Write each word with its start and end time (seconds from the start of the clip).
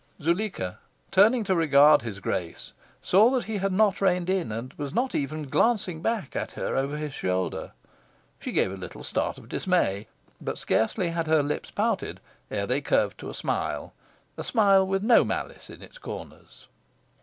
Zuleika, 0.19 0.79
turning 1.11 1.43
to 1.43 1.53
regard 1.53 2.01
his 2.01 2.19
Grace, 2.19 2.73
saw 3.03 3.29
that 3.29 3.43
he 3.43 3.57
had 3.57 3.71
not 3.71 4.01
reined 4.01 4.31
in 4.31 4.51
and 4.51 4.73
was 4.73 4.95
not 4.95 5.13
even 5.13 5.43
glancing 5.47 6.01
back 6.01 6.35
at 6.35 6.53
her 6.53 6.75
over 6.75 6.97
his 6.97 7.13
shoulder. 7.13 7.73
She 8.39 8.51
gave 8.51 8.71
a 8.71 8.77
little 8.77 9.03
start 9.03 9.37
of 9.37 9.47
dismay, 9.47 10.07
but 10.41 10.57
scarcely 10.57 11.09
had 11.09 11.27
her 11.27 11.43
lips 11.43 11.69
pouted 11.69 12.19
ere 12.49 12.65
they 12.65 12.81
curved 12.81 13.19
to 13.19 13.29
a 13.29 13.35
smile 13.35 13.93
a 14.37 14.43
smile 14.43 14.87
with 14.87 15.03
no 15.03 15.23
malice 15.23 15.69
in 15.69 15.83
its 15.83 15.99
corners. 15.99 16.65